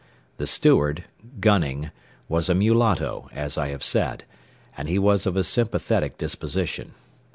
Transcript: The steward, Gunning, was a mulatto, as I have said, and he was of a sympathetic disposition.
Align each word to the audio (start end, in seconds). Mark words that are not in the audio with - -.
The 0.37 0.47
steward, 0.47 1.03
Gunning, 1.39 1.91
was 2.27 2.49
a 2.49 2.55
mulatto, 2.55 3.29
as 3.33 3.55
I 3.55 3.67
have 3.67 3.83
said, 3.83 4.23
and 4.75 4.89
he 4.89 4.97
was 4.97 5.27
of 5.27 5.35
a 5.37 5.43
sympathetic 5.43 6.17
disposition. 6.17 6.95